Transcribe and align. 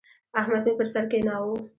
احمد 0.39 0.63
مې 0.67 0.73
پر 0.77 0.87
سر 0.93 1.05
کېناوو. 1.11 1.55